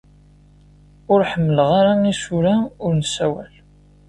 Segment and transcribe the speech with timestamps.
[1.13, 3.51] Ur ḥemmleɣ ara isura ur nessawal.